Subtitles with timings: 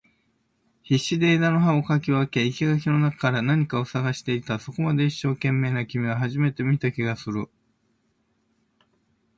[0.81, 4.57] 必死で枝を葉を掻き分け、生垣の中から何かを探していた。
[4.57, 7.49] そこまで一生懸命な君は初めて見た気がする。